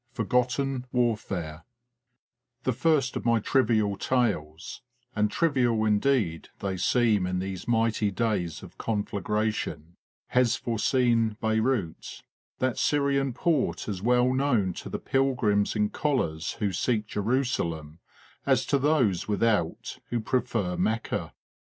[0.13, 1.63] FORGOTTEN WARFARE
[2.63, 4.81] THE first of my trivial tales
[5.15, 9.97] and trivial indeed they seem in these mighty days of conflagration
[10.29, 12.23] has for scene Beyrout,
[12.57, 17.99] that Syrian port as well known to the pilgrims in collars who seek Jerusalem
[18.43, 21.31] as to those without who prefer Mecca.